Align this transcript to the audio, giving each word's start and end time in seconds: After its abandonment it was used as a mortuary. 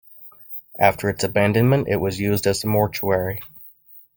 After 0.79 1.09
its 1.09 1.23
abandonment 1.23 1.87
it 1.87 1.97
was 1.97 2.19
used 2.19 2.47
as 2.47 2.63
a 2.63 2.67
mortuary. 2.67 3.39